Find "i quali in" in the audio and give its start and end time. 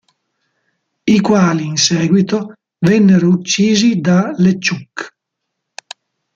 1.03-1.77